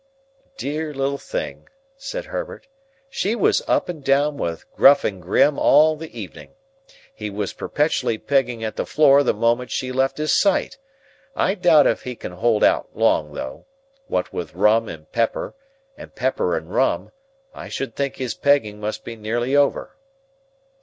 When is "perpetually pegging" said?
7.53-8.63